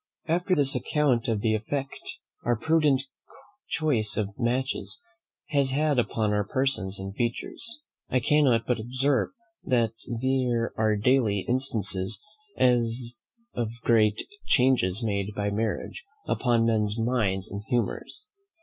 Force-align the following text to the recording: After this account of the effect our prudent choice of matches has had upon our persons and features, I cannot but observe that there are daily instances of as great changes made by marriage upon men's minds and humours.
After 0.27 0.55
this 0.55 0.73
account 0.73 1.27
of 1.27 1.41
the 1.41 1.53
effect 1.53 2.17
our 2.43 2.55
prudent 2.55 3.03
choice 3.67 4.17
of 4.17 4.29
matches 4.35 4.99
has 5.49 5.69
had 5.69 5.99
upon 5.99 6.33
our 6.33 6.43
persons 6.43 6.97
and 6.99 7.13
features, 7.15 7.81
I 8.09 8.19
cannot 8.19 8.65
but 8.65 8.79
observe 8.79 9.29
that 9.63 9.91
there 10.07 10.73
are 10.75 10.95
daily 10.95 11.41
instances 11.47 12.19
of 12.57 12.71
as 12.79 13.13
great 13.83 14.19
changes 14.47 15.03
made 15.03 15.35
by 15.35 15.51
marriage 15.51 16.03
upon 16.25 16.65
men's 16.65 16.97
minds 16.97 17.51
and 17.51 17.61
humours. 17.67 18.25